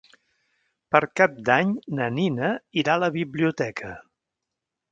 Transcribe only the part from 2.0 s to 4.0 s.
Nina irà a la biblioteca.